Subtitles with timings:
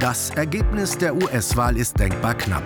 [0.00, 2.64] Das Ergebnis der US-Wahl ist denkbar knapp.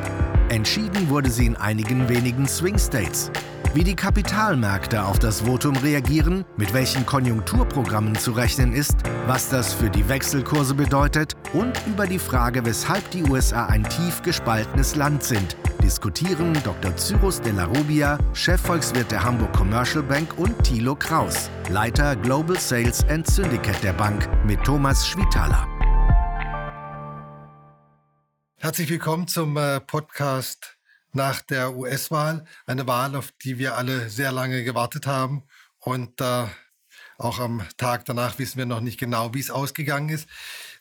[0.50, 3.32] Entschieden wurde sie in einigen wenigen Swing States.
[3.74, 9.74] Wie die Kapitalmärkte auf das Votum reagieren, mit welchen Konjunkturprogrammen zu rechnen ist, was das
[9.74, 15.24] für die Wechselkurse bedeutet und über die Frage, weshalb die USA ein tief gespaltenes Land
[15.24, 16.96] sind, diskutieren Dr.
[16.96, 23.04] Cyrus de la Rubia, Chefvolkswirt der Hamburg Commercial Bank und Thilo Kraus, Leiter Global Sales
[23.08, 25.73] and Syndicate der Bank mit Thomas Schwitaler.
[28.64, 30.78] Herzlich willkommen zum äh, Podcast
[31.12, 32.46] nach der US-Wahl.
[32.64, 35.42] Eine Wahl, auf die wir alle sehr lange gewartet haben.
[35.80, 36.46] Und äh,
[37.18, 40.30] auch am Tag danach wissen wir noch nicht genau, wie es ausgegangen ist.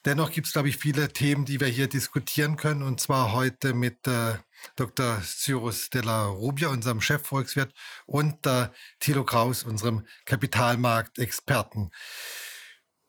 [0.05, 2.83] Dennoch gibt es, glaube ich, viele Themen, die wir hier diskutieren können.
[2.83, 4.35] Und zwar heute mit äh,
[4.77, 5.21] Dr.
[5.21, 7.73] Cyrus de la Rubia, unserem Chefvolkswirt,
[8.05, 8.69] und äh,
[9.01, 11.91] Thilo Kraus, unserem Kapitalmarktexperten.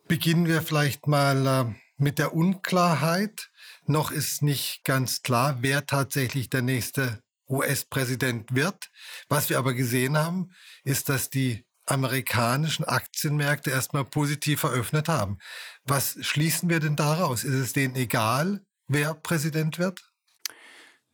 [0.08, 3.50] Beginnen wir vielleicht mal äh, mit der Unklarheit
[3.88, 8.90] noch ist nicht ganz klar, wer tatsächlich der nächste US-Präsident wird.
[9.28, 10.50] Was wir aber gesehen haben,
[10.84, 15.38] ist, dass die amerikanischen Aktienmärkte erstmal positiv eröffnet haben.
[15.84, 17.44] Was schließen wir denn daraus?
[17.44, 20.00] Ist es denen egal, wer Präsident wird?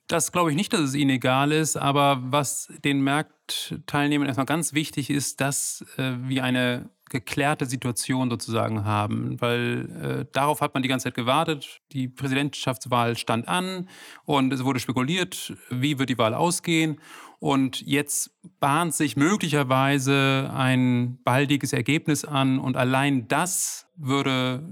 [0.06, 4.72] Das glaube ich nicht, dass es ihnen egal ist, aber was den Marktteilnehmern erstmal ganz
[4.72, 10.82] wichtig ist, dass äh, wir eine geklärte Situation sozusagen haben, weil äh, darauf hat man
[10.82, 11.80] die ganze Zeit gewartet.
[11.92, 13.88] Die Präsidentschaftswahl stand an
[14.24, 17.00] und es wurde spekuliert, wie wird die Wahl ausgehen.
[17.40, 18.30] Und jetzt
[18.60, 24.62] bahnt sich möglicherweise ein baldiges Ergebnis an und allein das würde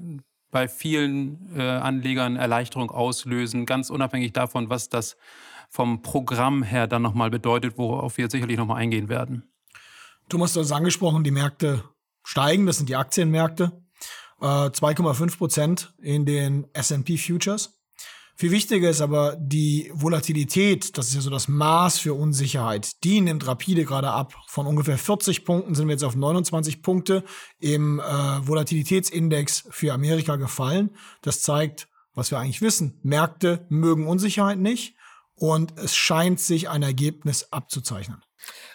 [0.50, 5.16] bei vielen äh, Anlegern Erleichterung auslösen, ganz unabhängig davon, was das
[5.68, 9.42] vom Programm her dann nochmal bedeutet, worauf wir sicherlich nochmal eingehen werden.
[10.28, 11.84] Thomas, du hast angesprochen, die Märkte
[12.28, 13.72] steigen, das sind die Aktienmärkte.
[14.40, 17.80] 2,5 äh, Prozent in den S&P Futures.
[18.36, 23.02] Viel wichtiger ist aber die Volatilität, das ist ja so das Maß für Unsicherheit.
[23.02, 24.34] Die nimmt rapide gerade ab.
[24.46, 27.24] Von ungefähr 40 Punkten sind wir jetzt auf 29 Punkte
[27.58, 28.02] im äh,
[28.46, 30.90] Volatilitätsindex für Amerika gefallen.
[31.22, 33.00] Das zeigt, was wir eigentlich wissen.
[33.02, 34.96] Märkte mögen Unsicherheit nicht
[35.34, 38.22] und es scheint sich ein Ergebnis abzuzeichnen.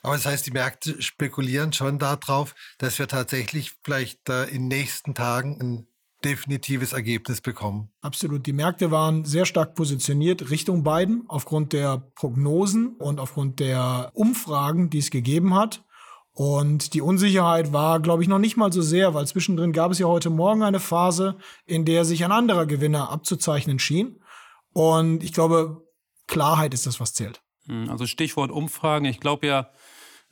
[0.02, 4.80] Aber das heißt, die Märkte spekulieren schon darauf, dass wir tatsächlich vielleicht äh, in den
[4.80, 5.88] nächsten Tagen ein
[6.24, 7.90] definitives Ergebnis bekommen.
[8.02, 8.46] Absolut.
[8.46, 14.90] Die Märkte waren sehr stark positioniert Richtung Biden aufgrund der Prognosen und aufgrund der Umfragen,
[14.90, 15.84] die es gegeben hat.
[16.36, 20.00] Und die Unsicherheit war, glaube ich, noch nicht mal so sehr, weil zwischendrin gab es
[20.00, 24.20] ja heute Morgen eine Phase, in der sich ein anderer Gewinner abzuzeichnen schien.
[24.74, 25.86] Und ich glaube,
[26.26, 27.44] Klarheit ist das, was zählt.
[27.68, 29.06] Hm, also Stichwort Umfragen.
[29.06, 29.70] Ich glaube ja,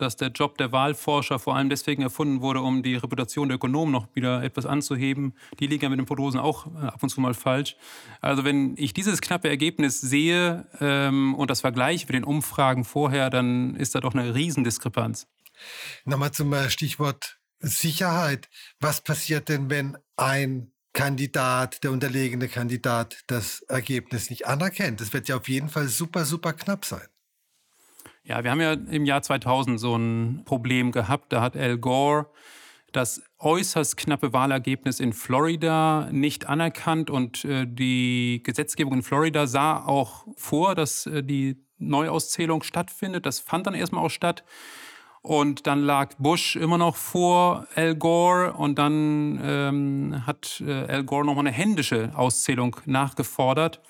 [0.02, 3.92] dass der Job der Wahlforscher vor allem deswegen erfunden wurde, um die Reputation der Ökonomen
[3.92, 5.34] noch wieder etwas anzuheben.
[5.60, 7.76] Die liegen ja mit den Prognosen auch äh, ab und zu mal falsch.
[8.20, 13.30] Also wenn ich dieses knappe Ergebnis sehe ähm, und das vergleiche mit den Umfragen vorher,
[13.30, 15.28] dann ist da doch eine Riesendiskrepanz.
[16.06, 18.50] Nochmal zum äh, Stichwort Sicherheit.
[18.80, 25.00] Was passiert denn, wenn ein Kandidat, der unterlegene Kandidat, das Ergebnis nicht anerkennt?
[25.00, 27.08] Das wird ja auf jeden Fall super, super knapp sein.
[28.24, 31.34] Ja, wir haben ja im Jahr 2000 so ein Problem gehabt.
[31.34, 32.28] Da hat Al Gore
[32.92, 39.86] das äußerst knappe Wahlergebnis in Florida nicht anerkannt und äh, die Gesetzgebung in Florida sah
[39.86, 43.26] auch vor, dass äh, die Neuauszählung stattfindet.
[43.26, 44.44] Das fand dann erstmal auch statt.
[45.22, 51.04] Und dann lag Bush immer noch vor Al Gore und dann ähm, hat äh, Al
[51.04, 53.82] Gore nochmal eine händische Auszählung nachgefordert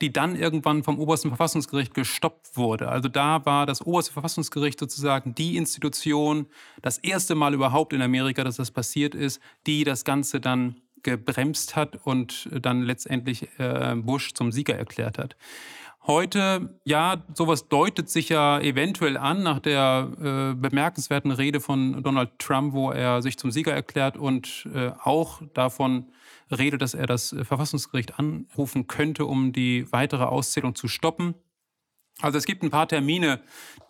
[0.00, 2.88] die dann irgendwann vom obersten Verfassungsgericht gestoppt wurde.
[2.88, 6.46] Also da war das oberste Verfassungsgericht sozusagen die Institution,
[6.82, 11.76] das erste Mal überhaupt in Amerika, dass das passiert ist, die das Ganze dann gebremst
[11.76, 15.36] hat und dann letztendlich äh, Bush zum Sieger erklärt hat.
[16.06, 22.38] Heute, ja, sowas deutet sich ja eventuell an nach der äh, bemerkenswerten Rede von Donald
[22.38, 26.08] Trump, wo er sich zum Sieger erklärt und äh, auch davon
[26.50, 31.34] redet, dass er das Verfassungsgericht anrufen könnte, um die weitere Auszählung zu stoppen.
[32.20, 33.40] Also es gibt ein paar Termine,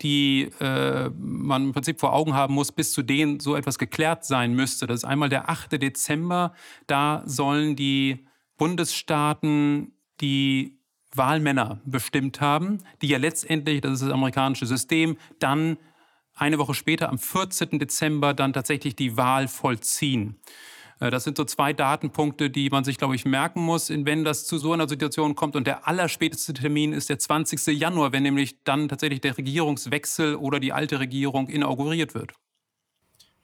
[0.00, 4.24] die äh, man im Prinzip vor Augen haben muss, bis zu denen so etwas geklärt
[4.24, 4.86] sein müsste.
[4.86, 5.72] Das ist einmal der 8.
[5.72, 6.54] Dezember.
[6.86, 8.26] Da sollen die
[8.56, 10.78] Bundesstaaten die
[11.12, 15.76] Wahlmänner bestimmt haben, die ja letztendlich, das ist das amerikanische System, dann
[16.34, 17.78] eine Woche später, am 14.
[17.78, 20.36] Dezember, dann tatsächlich die Wahl vollziehen.
[21.04, 24.46] Äh, das sind so zwei Datenpunkte, die man sich, glaube ich, merken muss, wenn das
[24.46, 25.56] zu so einer Situation kommt.
[25.56, 27.66] Und der allerspäteste Termin ist der 20.
[27.78, 32.32] Januar, wenn nämlich dann tatsächlich der Regierungswechsel oder die alte Regierung inauguriert wird.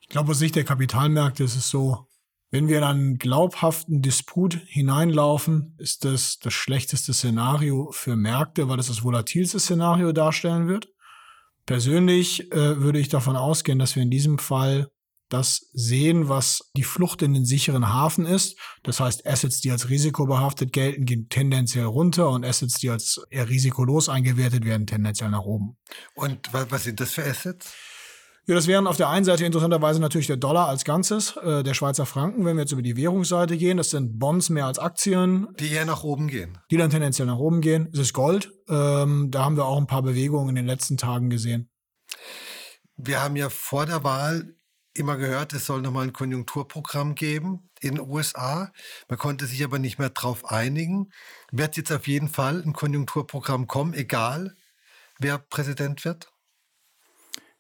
[0.01, 2.07] Ich glaube, aus Sicht der Kapitalmärkte ist es so,
[2.53, 8.81] Wenn wir in einen glaubhaften Disput hineinlaufen, ist das das schlechteste Szenario für Märkte, weil
[8.81, 10.89] es das volatilste Szenario darstellen wird.
[11.65, 14.91] Persönlich äh, würde ich davon ausgehen, dass wir in diesem Fall
[15.31, 18.59] das sehen, was die Flucht in den sicheren Hafen ist.
[18.83, 23.49] Das heißt, Assets, die als risikobehaftet gelten, gehen tendenziell runter und Assets, die als eher
[23.49, 25.77] risikolos eingewertet werden, tendenziell nach oben.
[26.15, 27.73] Und was sind das für Assets?
[28.47, 31.75] Ja, das wären auf der einen Seite interessanterweise natürlich der Dollar als Ganzes, äh, der
[31.75, 33.77] Schweizer Franken, wenn wir jetzt über die Währungsseite gehen.
[33.77, 35.47] Das sind Bonds mehr als Aktien.
[35.61, 36.59] Die eher nach oben gehen.
[36.71, 37.89] Die dann tendenziell nach oben gehen.
[37.93, 38.53] Es ist Gold.
[38.69, 41.71] Ähm, da haben wir auch ein paar Bewegungen in den letzten Tagen gesehen.
[42.97, 44.57] Wir haben ja vor der Wahl
[44.95, 48.73] immer gehört, es soll nochmal ein Konjunkturprogramm geben in den USA.
[49.09, 51.11] Man konnte sich aber nicht mehr darauf einigen.
[51.53, 54.57] Wird jetzt auf jeden Fall ein Konjunkturprogramm kommen, egal
[55.19, 56.33] wer Präsident wird?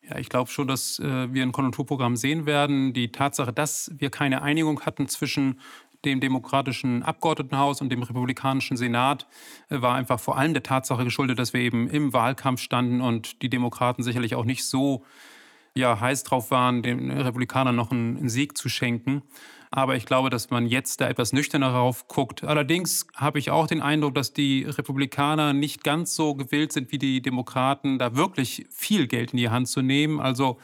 [0.03, 2.94] Ja, ich glaube schon, dass äh, wir ein Konjunkturprogramm sehen werden.
[2.94, 5.61] Die Tatsache, dass wir keine Einigung hatten zwischen
[6.05, 9.27] dem demokratischen Abgeordnetenhaus und dem republikanischen Senat
[9.69, 13.43] äh, war einfach vor allem der Tatsache geschuldet, dass wir eben im Wahlkampf standen und
[13.43, 15.05] die Demokraten sicherlich auch nicht so
[15.75, 19.22] ja, heiß drauf waren, den Republikanern noch einen, Sieg zu schenken.
[19.72, 22.43] Aber ich glaube, dass man jetzt da etwas nüchterner drauf guckt.
[22.43, 26.99] Allerdings habe ich auch den Eindruck, dass die Republikaner nicht ganz so gewillt sind wie
[26.99, 30.19] die Demokraten, da wirklich viel Geld in die Hand zu nehmen.
[30.19, 30.58] Also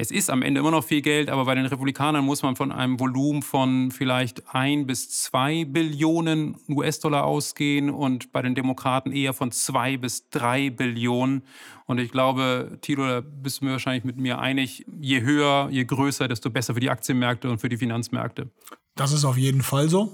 [0.00, 2.70] es ist am Ende immer noch viel Geld, aber bei den Republikanern muss man von
[2.70, 9.32] einem Volumen von vielleicht ein bis zwei Billionen US-Dollar ausgehen und bei den Demokraten eher
[9.32, 11.42] von zwei bis drei Billionen.
[11.86, 15.84] Und ich glaube, Tilo, da bist du mir wahrscheinlich mit mir einig, je höher, je
[15.84, 18.52] größer, desto besser für die Aktienmärkte und für die Finanzmärkte.
[18.94, 20.12] Das ist auf jeden Fall so.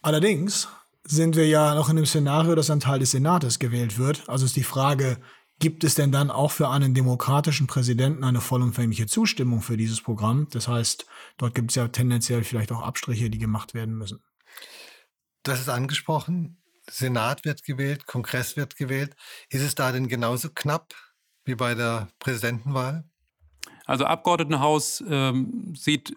[0.00, 0.66] Allerdings
[1.04, 4.26] sind wir ja noch in dem Szenario, dass ein Teil des Senates gewählt wird.
[4.30, 5.18] Also ist die Frage,
[5.60, 10.48] Gibt es denn dann auch für einen demokratischen Präsidenten eine vollumfängliche Zustimmung für dieses Programm?
[10.50, 11.06] Das heißt,
[11.36, 14.22] dort gibt es ja tendenziell vielleicht auch Abstriche, die gemacht werden müssen.
[15.42, 16.62] Das ist angesprochen.
[16.88, 19.16] Senat wird gewählt, Kongress wird gewählt.
[19.50, 20.94] Ist es da denn genauso knapp
[21.44, 23.04] wie bei der Präsidentenwahl?
[23.84, 26.14] Also Abgeordnetenhaus ähm, sieht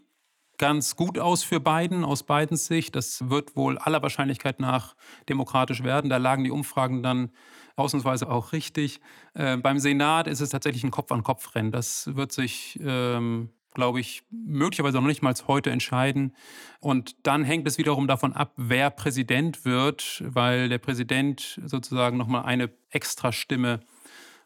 [0.61, 2.95] ganz gut aus für Biden, aus Bidens Sicht.
[2.95, 4.95] Das wird wohl aller Wahrscheinlichkeit nach
[5.27, 6.07] demokratisch werden.
[6.11, 7.31] Da lagen die Umfragen dann
[7.75, 9.01] ausnahmsweise auch richtig.
[9.33, 11.71] Äh, beim Senat ist es tatsächlich ein Kopf-an-Kopf-Rennen.
[11.71, 16.35] Das wird sich, ähm, glaube ich, möglicherweise noch nicht mal heute entscheiden.
[16.79, 22.43] Und dann hängt es wiederum davon ab, wer Präsident wird, weil der Präsident sozusagen nochmal
[22.43, 23.79] eine extra Stimme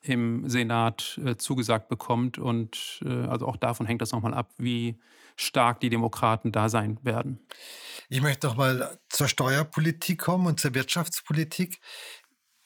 [0.01, 2.38] im Senat äh, zugesagt bekommt.
[2.38, 4.95] Und äh, also auch davon hängt das nochmal ab, wie
[5.35, 7.47] stark die Demokraten da sein werden.
[8.09, 11.79] Ich möchte noch mal zur Steuerpolitik kommen und zur Wirtschaftspolitik.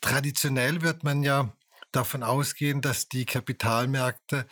[0.02, 1.54] Traditionell wird man ja
[1.92, 4.48] davon ausgehen, dass die Kapitalmärkte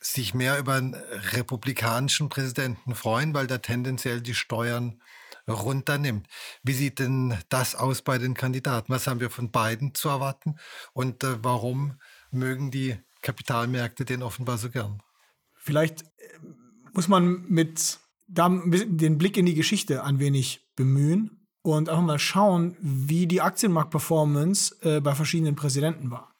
[0.00, 5.00] sich mehr über einen republikanischen Präsidenten freuen, weil der tendenziell die Steuern
[5.48, 6.26] runternimmt.
[6.62, 8.92] Wie sieht denn das aus bei den Kandidaten?
[8.92, 10.56] Was haben wir von beiden zu erwarten?
[10.92, 15.02] Und äh, warum mögen die Kapitalmärkte den offenbar so gern?
[15.54, 16.38] Vielleicht äh,
[16.94, 22.76] muss man mit den Blick in die Geschichte ein wenig bemühen und einfach mal schauen,
[22.80, 26.34] wie die Aktienmarktperformance äh, bei verschiedenen Präsidenten war.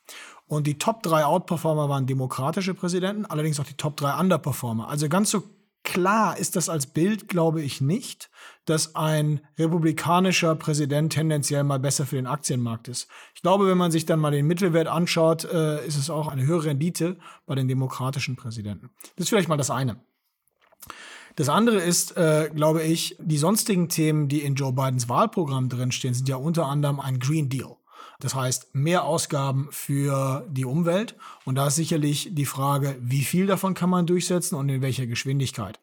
[0.47, 4.89] Und die Top 3 Outperformer waren demokratische Präsidenten, allerdings auch die Top 3 Underperformer.
[4.89, 5.43] Also ganz so
[5.83, 8.31] klar ist das als Bild, glaube ich, nicht,
[8.67, 13.09] dass ein republikanischer Präsident tendenziell mal besser für den Aktienmarkt ist.
[13.35, 16.45] Ich glaube, wenn man sich dann mal den Mittelwert anschaut, äh, ist es auch eine
[16.45, 18.91] höhere Rendite bei den demokratischen Präsidenten.
[19.17, 20.01] Das ist vielleicht mal das eine.
[21.37, 26.15] Das andere ist, äh, glaube ich, die sonstigen Themen, die in Joe Bidens Wahlprogramm drinstehen,
[26.15, 27.77] sind ja unter anderem ein Green Deal.
[28.21, 31.17] Das heißt, mehr Ausgaben für die Umwelt.
[31.45, 35.07] Und da ist sicherlich die Frage, wie viel davon kann man durchsetzen und in welcher
[35.07, 35.81] Geschwindigkeit.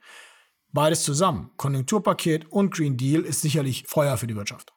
[0.72, 4.74] Beides zusammen, Konjunkturpaket und Green Deal, ist sicherlich Feuer für die Wirtschaft.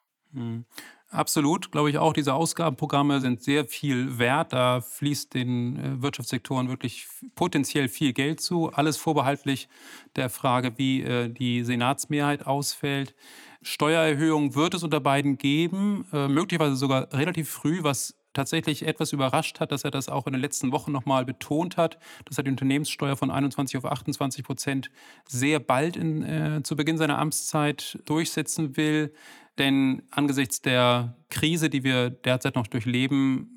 [1.15, 2.11] Absolut, glaube ich auch.
[2.11, 4.51] Diese Ausgabenprogramme sind sehr viel wert.
[4.51, 8.69] Da fließt den äh, Wirtschaftssektoren wirklich potenziell viel Geld zu.
[8.73, 9.69] Alles vorbehaltlich
[10.17, 13.15] der Frage, wie äh, die Senatsmehrheit ausfällt.
[13.61, 19.59] Steuererhöhungen wird es unter beiden geben, äh, möglicherweise sogar relativ früh, was tatsächlich etwas überrascht
[19.59, 22.51] hat, dass er das auch in den letzten Wochen nochmal betont hat, dass er die
[22.51, 24.91] Unternehmenssteuer von 21 auf 28 Prozent
[25.27, 29.13] sehr bald in, äh, zu Beginn seiner Amtszeit durchsetzen will.
[29.57, 33.55] Denn angesichts der Krise, die wir derzeit noch durchleben,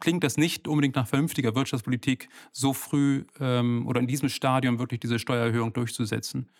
[0.00, 5.00] klingt das nicht unbedingt nach vernünftiger Wirtschaftspolitik, so früh ähm, oder in diesem Stadium wirklich
[5.00, 6.50] diese Steuererhöhung durchzusetzen.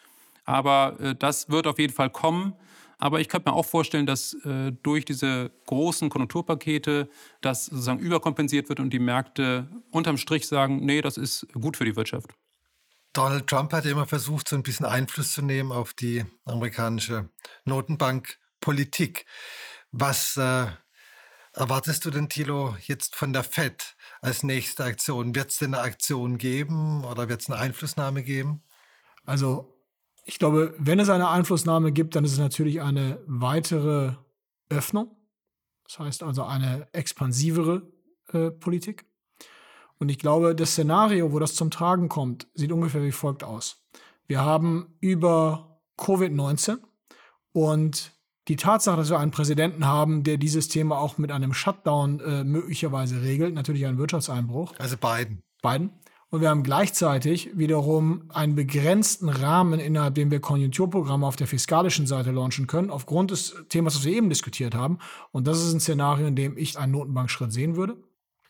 [0.44, 2.54] Aber äh, das wird auf jeden Fall kommen.
[2.99, 7.09] Aber ich könnte mir auch vorstellen, dass äh, durch diese großen Konjunkturpakete
[7.40, 11.85] das sozusagen überkompensiert wird und die Märkte unterm Strich sagen, nee, das ist gut für
[11.85, 12.30] die Wirtschaft.
[13.12, 17.28] Donald Trump hat immer versucht, so ein bisschen Einfluss zu nehmen auf die amerikanische
[18.62, 19.26] Notenbankpolitik.
[19.90, 20.66] Was äh,
[21.52, 25.35] erwartest du denn, Thilo, jetzt von der FED als nächste Aktion?
[25.35, 28.62] Wird es denn eine Aktion geben oder wird es eine Einflussnahme geben?
[29.26, 29.76] Also
[30.25, 34.14] ich glaube, wenn es eine Einflussnahme gibt, dann ist es natürlich eine weitere
[34.71, 35.16] Öffnung.
[35.85, 37.83] Das heißt also eine expansivere
[38.33, 39.04] äh, Politik.
[39.99, 43.85] Und ich glaube, das Szenario, wo das zum Tragen kommt, sieht ungefähr wie folgt aus.
[44.26, 46.78] Wir haben über Covid-19
[47.52, 48.12] und
[48.49, 52.44] die Tatsache, dass wir einen Präsidenten haben, der dieses Thema auch mit einem Shutdown äh,
[52.44, 54.75] möglicherweise regelt, natürlich einen Wirtschaftseinbruch.
[54.78, 55.42] Also Biden.
[55.62, 55.90] Biden.
[56.32, 62.06] Und wir haben gleichzeitig wiederum einen begrenzten Rahmen, innerhalb dem wir Konjunkturprogramme auf der fiskalischen
[62.06, 64.99] Seite launchen können, aufgrund des Themas, das wir eben diskutiert haben.
[65.30, 67.99] Und das ist ein Szenario, in dem ich einen Notenbankschritt sehen würde.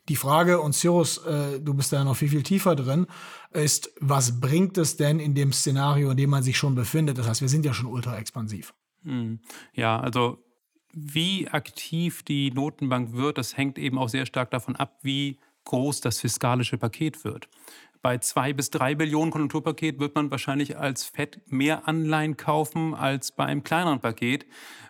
[0.09, 3.09] Die Frage, und Cyrus, äh, du bist da noch viel, viel tiefer drin,
[3.53, 7.19] ist, was bringt es denn in dem Szenario, in dem man sich schon befindet?
[7.19, 8.75] Das heißt, wir sind ja schon ultra expansiv.
[9.05, 9.41] Hm.
[9.75, 10.39] Ja, also
[10.93, 16.01] wie aktiv die Notenbank wird, das hängt eben auch sehr stark davon ab, wie groß
[16.01, 17.49] das fiskalische Paket wird.
[18.03, 23.31] Bei zwei bis drei Billionen Konjunkturpaket wird man wahrscheinlich als FED mehr Anleihen kaufen als
[23.31, 24.45] bei einem kleineren Paket,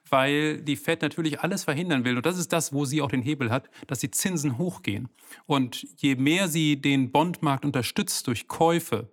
[0.08, 2.16] weil die FED natürlich alles verhindern will.
[2.16, 5.10] Und das ist das, wo sie auch den Hebel hat, dass die Zinsen hochgehen.
[5.44, 9.11] Und je mehr sie den Bondmarkt unterstützt durch Käufe,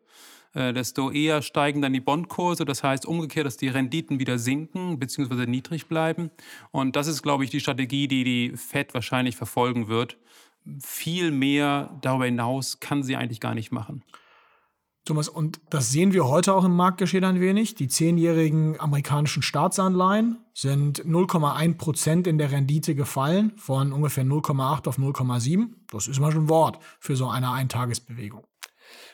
[0.53, 2.65] äh, desto eher steigen dann die Bondkurse.
[2.65, 5.45] Das heißt umgekehrt, dass die Renditen wieder sinken bzw.
[5.45, 6.31] niedrig bleiben.
[6.71, 10.17] Und das ist, glaube ich, die Strategie, die die Fed wahrscheinlich verfolgen wird
[10.79, 14.03] viel mehr darüber hinaus kann sie eigentlich gar nicht machen.
[15.05, 17.73] Thomas, und das sehen wir heute auch im Marktgeschehen ein wenig.
[17.73, 24.99] Die zehnjährigen amerikanischen Staatsanleihen sind 0,1 Prozent in der Rendite gefallen, von ungefähr 0,8 auf
[24.99, 25.69] 0,7.
[25.91, 28.43] Das ist mal schon ein Wort für so eine Eintagesbewegung.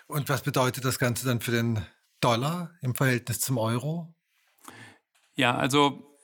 [0.08, 1.86] Und was bedeutet das Ganze dann für den
[2.22, 4.14] Dollar im Verhältnis zum Euro?
[5.36, 6.20] Ja, also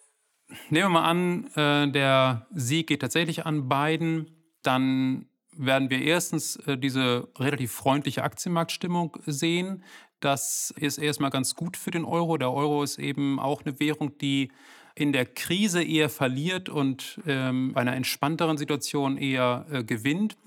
[0.70, 6.56] nehmen wir mal an, äh, der Sieg geht tatsächlich an Biden dann werden wir erstens
[6.68, 9.84] äh, diese relativ freundliche Aktienmarktstimmung sehen.
[10.20, 12.38] Das ist erstmal ganz gut für den Euro.
[12.38, 14.52] Der Euro ist eben auch eine Währung, die
[14.94, 20.38] in der Krise eher verliert und ähm, bei einer entspannteren Situation eher äh, gewinnt.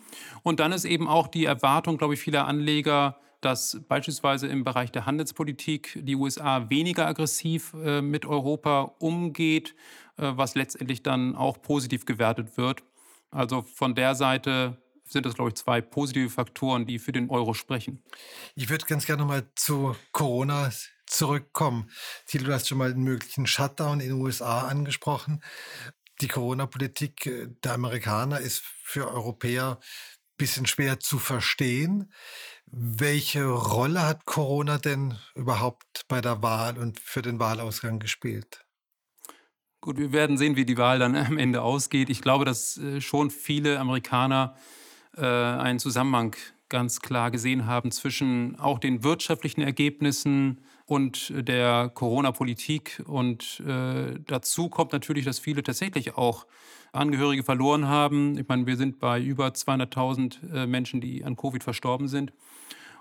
[0.43, 4.91] Und dann ist eben auch die Erwartung, glaube ich, vieler Anleger, dass beispielsweise im Bereich
[4.91, 9.75] der Handelspolitik die USA weniger aggressiv äh, mit Europa umgeht,
[10.17, 12.83] äh, was letztendlich dann auch positiv gewertet wird.
[13.31, 17.53] Also von der Seite sind das, glaube ich, zwei positive Faktoren, die für den Euro
[17.53, 18.03] sprechen.
[18.55, 20.71] Ich würde ganz gerne nochmal zu Corona
[21.07, 21.91] zurückkommen.
[22.27, 25.43] Thilo, du hast schon mal einen möglichen Shutdown in den USA angesprochen.
[26.21, 29.79] Die Corona-Politik der Amerikaner ist für Europäer
[30.37, 32.13] bisschen schwer zu verstehen.
[32.67, 38.65] Welche Rolle hat Corona denn überhaupt bei der Wahl und für den Wahlausgang gespielt?
[39.81, 42.11] Gut, wir werden sehen, wie die Wahl dann am Ende ausgeht.
[42.11, 44.57] Ich glaube, dass äh, schon viele Amerikaner
[45.17, 46.35] äh, einen Zusammenhang
[46.69, 53.03] ganz klar gesehen haben zwischen auch den wirtschaftlichen Ergebnissen und der Corona-Politik.
[53.07, 56.47] Und äh, dazu kommt natürlich, dass viele tatsächlich auch
[56.95, 58.39] Angehörige verloren haben.
[58.39, 62.33] Ich meine, wir sind bei über 200.000 äh, Menschen, die an Covid verstorben sind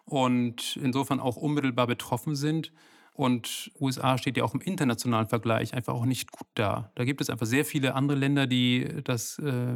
[0.05, 2.71] und insofern auch unmittelbar betroffen sind.
[3.13, 6.91] Und USA steht ja auch im internationalen Vergleich einfach auch nicht gut da.
[6.95, 9.75] Da gibt es einfach sehr viele andere Länder, die das äh,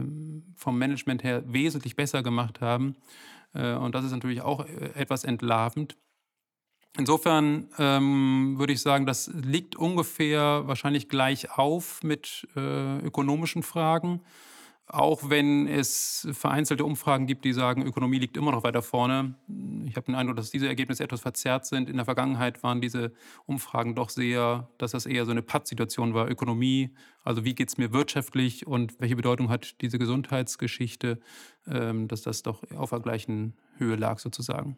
[0.55, 2.95] vom Management her wesentlich besser gemacht haben.
[3.53, 5.95] Äh, und das ist natürlich auch äh, etwas entlarvend.
[6.97, 14.21] Insofern ähm, würde ich sagen, das liegt ungefähr wahrscheinlich gleich auf mit äh, ökonomischen Fragen.
[14.89, 19.35] Auch wenn es vereinzelte Umfragen gibt, die sagen, Ökonomie liegt immer noch weiter vorne.
[19.85, 21.89] Ich habe den Eindruck, dass diese Ergebnisse etwas verzerrt sind.
[21.89, 23.11] In der Vergangenheit waren diese
[23.45, 26.31] Umfragen doch sehr, dass das eher so eine Pattsituation war.
[26.31, 31.19] Ökonomie, also wie geht es mir wirtschaftlich und welche Bedeutung hat diese Gesundheitsgeschichte,
[31.67, 34.77] ähm, dass das doch auf der gleichen Höhe lag sozusagen.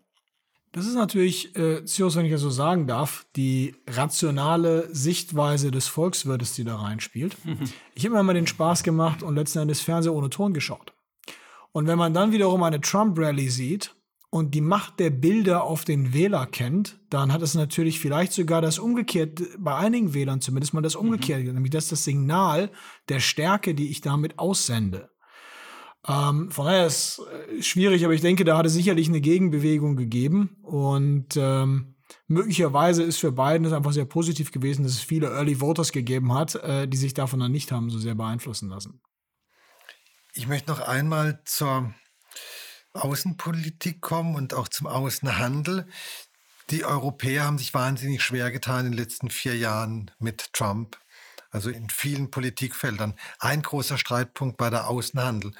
[0.71, 5.87] Das ist natürlich, äh, Cyrus, wenn ich das so sagen darf, die rationale Sichtweise des
[5.87, 7.35] Volkswirtes, die da reinspielt.
[7.43, 7.69] Mhm.
[7.95, 10.93] Ich habe mir mal den Spaß gemacht und letzten Endes Fernseher ohne Ton geschaut.
[11.71, 13.95] Und wenn man dann wiederum eine Trump-Rally sieht
[14.29, 18.61] und die Macht der Bilder auf den Wähler kennt, dann hat es natürlich vielleicht sogar
[18.61, 21.01] das umgekehrt, bei einigen Wählern zumindest mal das mhm.
[21.01, 21.53] umgekehrt, mhm.
[21.53, 22.69] nämlich das ist das Signal
[23.09, 25.09] der Stärke, die ich damit aussende.
[26.07, 29.21] Ähm, von daher ist es äh, schwierig, aber ich denke, da hat es sicherlich eine
[29.21, 30.57] Gegenbewegung gegeben.
[30.61, 31.95] Und ähm,
[32.27, 36.33] möglicherweise ist für Biden es einfach sehr positiv gewesen, dass es viele Early Voters gegeben
[36.33, 39.01] hat, äh, die sich davon dann nicht haben so sehr beeinflussen lassen.
[40.33, 41.93] Ich möchte noch einmal zur
[42.93, 45.87] Außenpolitik kommen und auch zum Außenhandel.
[46.69, 50.97] Die Europäer haben sich wahnsinnig schwer getan in den letzten vier Jahren mit Trump.
[51.51, 53.15] Also in vielen Politikfeldern.
[53.39, 55.51] Ein großer Streitpunkt war der Außenhandel,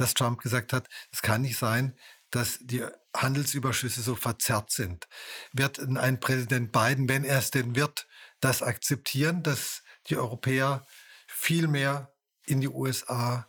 [0.00, 1.94] dass Trump gesagt hat, es kann nicht sein,
[2.30, 5.08] dass die Handelsüberschüsse so verzerrt sind.
[5.52, 8.06] Wird ein Präsident Biden, wenn er es denn wird,
[8.40, 10.86] das akzeptieren, dass die Europäer
[11.26, 12.12] viel mehr
[12.46, 13.48] in die USA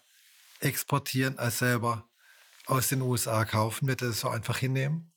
[0.59, 2.09] exportieren, als selber
[2.65, 3.87] aus den USA kaufen?
[3.87, 5.11] Wird er das so einfach hinnehmen?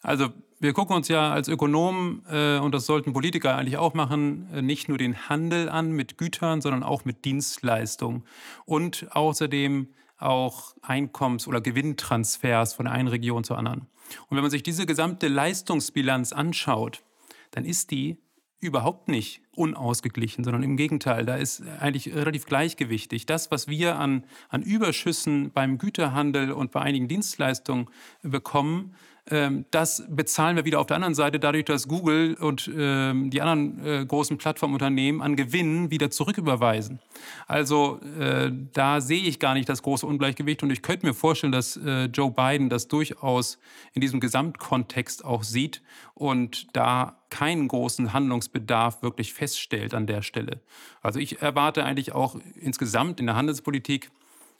[0.00, 0.30] Also
[0.60, 4.62] wir gucken uns ja als Ökonomen, äh, und das sollten Politiker eigentlich auch machen, äh,
[4.62, 8.24] nicht nur den Handel an mit Gütern, sondern auch mit Dienstleistungen
[8.64, 9.88] und außerdem
[10.18, 13.86] auch Einkommens- oder Gewinntransfers von der einen Region zur anderen.
[14.28, 17.02] Und wenn man sich diese gesamte Leistungsbilanz anschaut,
[17.50, 18.18] dann ist die
[18.60, 23.26] überhaupt nicht unausgeglichen, sondern im Gegenteil, da ist eigentlich relativ gleichgewichtig.
[23.26, 27.88] Das, was wir an, an Überschüssen beim Güterhandel und bei einigen Dienstleistungen
[28.22, 28.94] bekommen,
[29.30, 33.42] ähm, das bezahlen wir wieder auf der anderen Seite dadurch, dass Google und ähm, die
[33.42, 37.00] anderen äh, großen Plattformunternehmen an Gewinnen wieder zurücküberweisen.
[37.46, 41.52] Also äh, da sehe ich gar nicht das große Ungleichgewicht und ich könnte mir vorstellen,
[41.52, 43.58] dass äh, Joe Biden das durchaus
[43.92, 45.82] in diesem Gesamtkontext auch sieht
[46.14, 50.60] und da keinen großen Handlungsbedarf wirklich feststellt an der Stelle.
[51.02, 54.10] Also ich erwarte eigentlich auch insgesamt in der Handelspolitik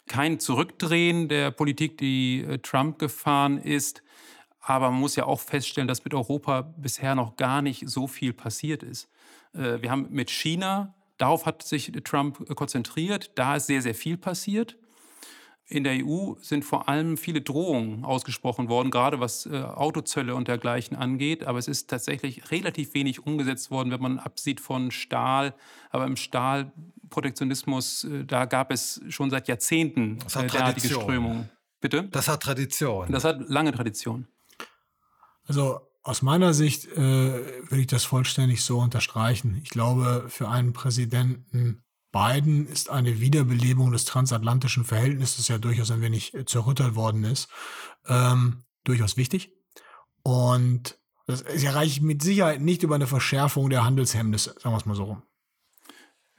[0.06, 4.02] kein Zurückdrehen der Politik, die Trump gefahren ist.
[4.60, 8.32] Aber man muss ja auch feststellen, dass mit Europa bisher noch gar nicht so viel
[8.32, 9.08] passiert ist.
[9.54, 14.16] Äh, wir haben mit China, darauf hat sich Trump konzentriert, da ist sehr, sehr viel
[14.16, 14.76] passiert.
[15.70, 20.48] In der EU sind vor allem viele Drohungen ausgesprochen worden, gerade was äh, Autozölle und
[20.48, 21.44] dergleichen angeht.
[21.44, 25.54] Aber es ist tatsächlich relativ wenig umgesetzt worden, wenn man absieht von Stahl.
[25.90, 31.50] Aber im Stahlprotektionismus, äh, da gab es schon seit Jahrzehnten derartige Strömungen.
[31.82, 32.04] Bitte?
[32.04, 33.12] Das hat Tradition.
[33.12, 34.26] Das hat lange Tradition.
[35.44, 39.60] Also aus meiner Sicht äh, würde ich das vollständig so unterstreichen.
[39.62, 41.82] Ich glaube, für einen Präsidenten
[42.12, 47.48] Biden ist eine Wiederbelebung des transatlantischen Verhältnisses ja durchaus ein wenig zerrüttert worden ist,
[48.06, 49.52] ähm, durchaus wichtig.
[50.22, 54.94] Und das erreicht mit Sicherheit nicht über eine Verschärfung der Handelshemmnisse, sagen wir es mal
[54.94, 55.22] so rum.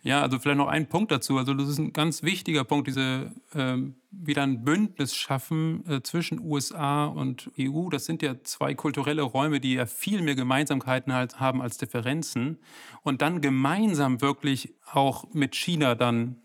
[0.01, 1.37] Ja, also vielleicht noch ein Punkt dazu.
[1.37, 6.39] Also das ist ein ganz wichtiger Punkt, diese ähm, wieder ein Bündnis schaffen äh, zwischen
[6.39, 7.89] USA und EU.
[7.89, 12.59] Das sind ja zwei kulturelle Räume, die ja viel mehr Gemeinsamkeiten halt haben als Differenzen.
[13.03, 16.37] Und dann gemeinsam wirklich auch mit China dann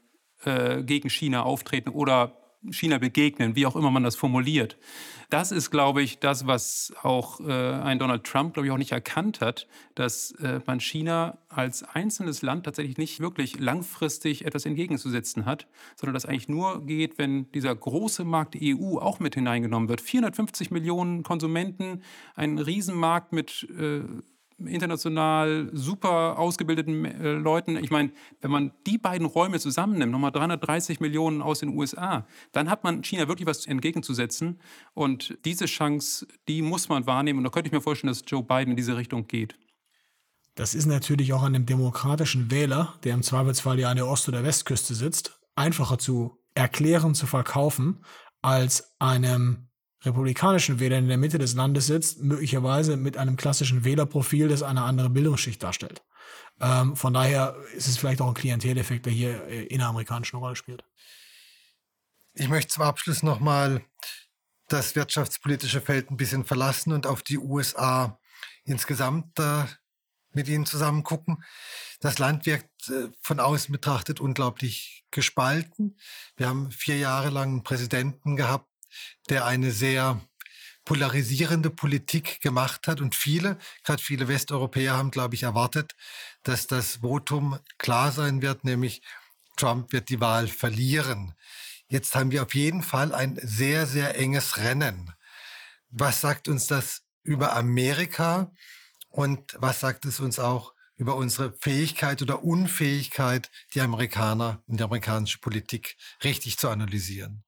[0.45, 4.77] äh, gegen China auftreten oder China begegnen, wie auch immer man das formuliert.
[5.31, 8.93] Das ist, glaube ich, das, was auch äh, ein Donald Trump, glaube ich, auch nicht
[8.93, 15.45] erkannt hat, dass äh, man China als einzelnes Land tatsächlich nicht wirklich langfristig etwas entgegenzusetzen
[15.45, 20.01] hat, sondern das eigentlich nur geht, wenn dieser große Markt EU auch mit hineingenommen wird.
[20.01, 22.03] 450 Millionen Konsumenten,
[22.35, 24.03] ein Riesenmarkt mit äh,
[24.59, 27.77] international super ausgebildeten äh, Leuten.
[27.77, 32.71] Ich meine, wenn man die beiden Räume zusammennimmt, nochmal 330 Millionen aus den USA, dann
[32.71, 34.61] hat man China wirklich was entgegenzusetzen.
[34.95, 37.39] Und diese Chance, die muss man wahrnehmen.
[37.39, 39.59] Und da könnte ich mir vorstellen, dass Joe Biden in diese Richtung geht.
[40.55, 44.45] Das ist natürlich auch einem demokratischen Wähler, der im Zweifelsfall ja an der Ost- oder
[44.45, 48.05] Westküste sitzt, einfacher zu erklären, zu verkaufen,
[48.41, 49.69] als einem
[50.05, 54.83] republikanischen Wähler in der Mitte des Landes sitzt, möglicherweise mit einem klassischen Wählerprofil, das eine
[54.83, 56.03] andere Bildungsschicht darstellt.
[56.61, 60.57] Ähm, von daher ist es vielleicht auch ein Klienteleffekt, der hier äh, inneramerikanisch eine Rolle
[60.57, 60.85] spielt.
[62.35, 63.85] Ich möchte zum Abschluss nochmal
[64.69, 68.19] das wirtschaftspolitische Feld ein bisschen verlassen und auf die USA
[68.65, 69.65] insgesamt äh,
[70.33, 71.43] mit Ihnen zusammen gucken.
[72.01, 75.97] Das Land wirkt äh, von außen betrachtet unglaublich gespalten.
[76.37, 78.69] Wir haben vier Jahre lang einen Präsidenten gehabt,
[79.29, 80.21] der eine sehr
[80.85, 83.01] polarisierende Politik gemacht hat.
[83.01, 85.95] Und viele, gerade viele Westeuropäer haben, glaube ich, erwartet,
[86.43, 89.03] dass das Votum klar sein wird, nämlich
[89.57, 91.35] Trump wird die Wahl verlieren.
[91.89, 95.13] Jetzt haben wir auf jeden Fall ein sehr, sehr enges Rennen.
[95.91, 98.53] Was sagt uns das über Amerika
[99.09, 104.85] und was sagt es uns auch über unsere Fähigkeit oder Unfähigkeit, die Amerikaner und die
[104.85, 107.45] amerikanische Politik richtig zu analysieren?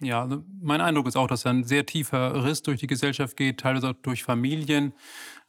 [0.00, 3.60] Ja, also mein Eindruck ist auch, dass ein sehr tiefer Riss durch die Gesellschaft geht,
[3.60, 4.92] teilweise auch durch Familien.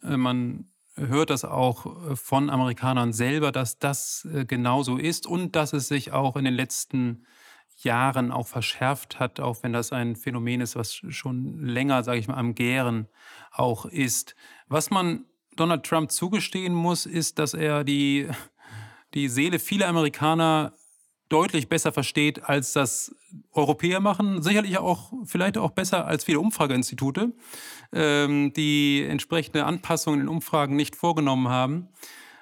[0.03, 5.55] Äh, man hört das auch äh, von Amerikanern selber, dass das äh, genauso ist und
[5.55, 7.25] dass es sich auch in den letzten
[7.77, 12.27] Jahren auch verschärft hat, auch wenn das ein Phänomen ist, was schon länger, sage ich
[12.27, 13.07] mal, am Gären
[13.51, 14.35] auch ist.
[14.67, 18.27] Was man Donald Trump zugestehen muss, ist, dass er die,
[19.13, 20.73] die Seele vieler Amerikaner
[21.29, 23.15] deutlich besser versteht, als das
[23.53, 24.41] Europäer machen.
[24.41, 27.31] Sicherlich auch, vielleicht auch besser als viele Umfrageinstitute,
[27.93, 31.87] ähm, die entsprechende Anpassungen in Umfragen nicht vorgenommen haben.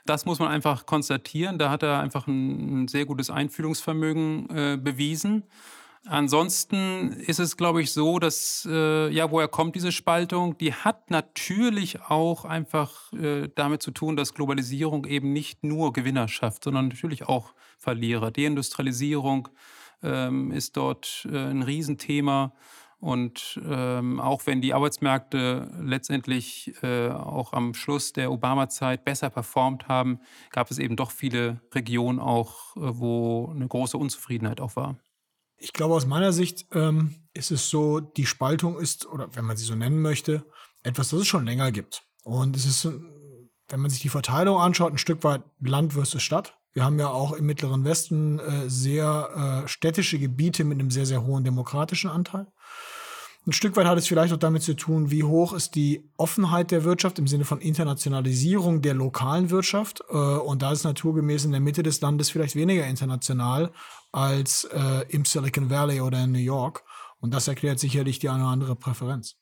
[0.06, 1.60] Das muss man einfach konstatieren.
[1.60, 5.44] Da hat er einfach ein, sehr gutes Einfühlungsvermögen äh, bewiesen.
[6.10, 10.58] Ansonsten ist es, glaube ich, so, dass, äh, ja, woher kommt diese Spaltung?
[10.58, 16.30] Die hat natürlich auch einfach äh, damit zu tun, dass Globalisierung eben nicht nur Gewinner
[16.30, 18.32] schafft, sondern natürlich auch Verlierer.
[18.32, 19.50] Deindustrialisierung
[20.02, 22.54] ähm, ist dort äh, ein Riesenthema.
[23.00, 29.88] Und ähm, auch wenn die Arbeitsmärkte letztendlich äh, auch am Schluss der Obama-Zeit besser performt
[29.88, 30.20] haben,
[30.52, 34.96] gab es eben doch viele Regionen auch, äh, wo eine große Unzufriedenheit auch war.
[35.58, 39.58] Ich glaube, aus meiner Sicht ähm, ist es so, die Spaltung ist, oder wenn man
[39.58, 40.46] sie so nennen möchte,
[40.84, 42.04] etwas, das es schon länger gibt.
[42.24, 42.86] Und es ist,
[43.68, 46.58] wenn man sich die Verteilung anschaut, ein Stück weit Land versus Stadt.
[46.74, 51.06] Wir haben ja auch im Mittleren Westen äh, sehr äh, städtische Gebiete mit einem sehr,
[51.06, 52.48] sehr hohen demokratischen Anteil.
[53.48, 56.70] Ein Stück weit hat es vielleicht auch damit zu tun, wie hoch ist die Offenheit
[56.70, 60.04] der Wirtschaft im Sinne von Internationalisierung der lokalen Wirtschaft.
[60.10, 63.72] Äh, und da ist naturgemäß in der Mitte des Landes vielleicht weniger international
[64.12, 66.84] als äh, im Silicon Valley oder in New York.
[67.20, 69.36] Und das erklärt sicherlich die eine oder andere Präferenz.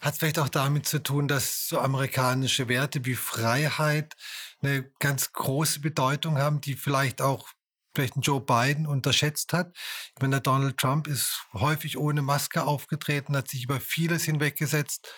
[0.00, 4.16] Hat es vielleicht auch damit zu tun, dass so amerikanische Werte wie Freiheit
[4.60, 7.48] eine ganz große Bedeutung haben, die vielleicht auch
[7.94, 9.76] vielleicht Joe Biden unterschätzt hat.
[10.14, 15.12] Ich meine, der Donald Trump ist häufig ohne Maske aufgetreten, hat sich über vieles hinweggesetzt,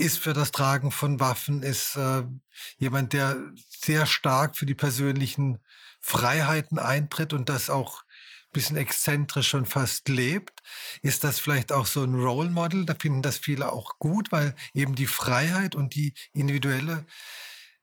[0.00, 2.22] ist für das Tragen von Waffen, ist äh,
[2.78, 3.36] jemand, der
[3.68, 5.58] sehr stark für die persönlichen
[6.00, 10.62] Freiheiten eintritt und das auch ein bisschen exzentrisch schon fast lebt.
[11.02, 12.86] Ist das vielleicht auch so ein Role Model?
[12.86, 17.04] Da finden das viele auch gut, weil eben die Freiheit und die individuelle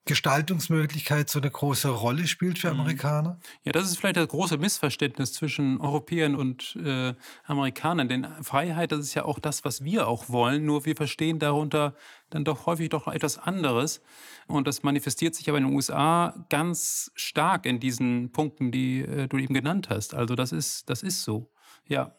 [0.08, 2.80] Gestaltungsmöglichkeit so eine große Rolle spielt für mhm.
[2.80, 3.40] Amerikaner?
[3.64, 7.14] Ja, das ist vielleicht das große Missverständnis zwischen Europäern und äh,
[7.46, 8.10] Amerikanern.
[8.10, 10.66] Denn Freiheit, das ist ja auch das, was wir auch wollen.
[10.66, 11.94] Nur wir verstehen darunter
[12.30, 14.02] dann doch häufig doch etwas anderes.
[14.48, 19.28] Und das manifestiert sich aber in den USA ganz stark in diesen Punkten, die äh,
[19.28, 20.16] du eben genannt hast.
[20.16, 21.52] Also das ist, das ist so.
[21.88, 22.16] Ja.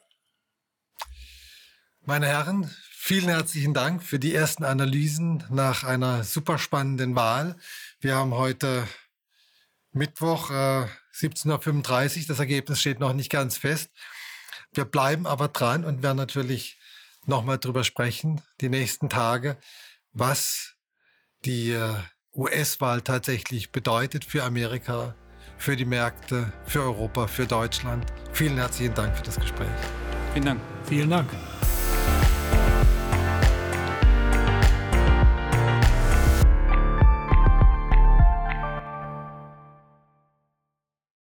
[2.04, 2.70] Meine Herren,
[3.08, 7.56] vielen herzlichen Dank für die ersten Analysen nach einer super spannenden Wahl.
[8.00, 8.86] Wir haben heute
[9.92, 12.24] Mittwoch äh, 17.35 Uhr.
[12.28, 13.90] Das Ergebnis steht noch nicht ganz fest.
[14.74, 16.78] Wir bleiben aber dran und werden natürlich
[17.24, 19.56] nochmal drüber sprechen, die nächsten Tage,
[20.12, 20.74] was
[21.46, 21.94] die äh,
[22.34, 25.14] US-Wahl tatsächlich bedeutet für Amerika,
[25.56, 28.04] für die Märkte, für Europa, für Deutschland.
[28.34, 29.70] Vielen herzlichen Dank für das Gespräch.
[30.34, 30.60] Vielen Dank.
[30.84, 31.30] Vielen Dank.